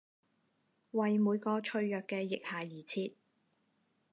[0.93, 3.13] 為每個脆弱嘅腋下而設！